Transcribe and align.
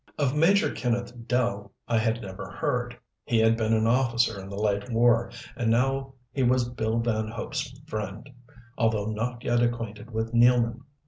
Of 0.17 0.35
Major 0.35 0.71
Kenneth 0.73 1.27
Dell 1.27 1.71
I 1.87 1.99
had 1.99 2.23
never 2.23 2.49
heard. 2.49 2.97
He 3.23 3.37
had 3.37 3.55
been 3.55 3.71
an 3.71 3.85
officer 3.85 4.39
in 4.41 4.49
the 4.49 4.57
late 4.59 4.89
war, 4.91 5.29
and 5.55 5.69
now 5.69 6.15
he 6.31 6.41
was 6.41 6.67
Bill 6.67 6.97
Van 6.97 7.27
Hope's 7.27 7.69
friend, 7.85 8.27
although 8.79 9.05
not 9.11 9.43
yet 9.43 9.61
acquainted 9.61 10.09
with 10.09 10.33
Nealman. 10.33 10.81